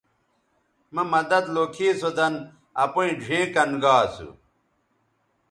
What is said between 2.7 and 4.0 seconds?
اپیئں ڙھیئں کَن گا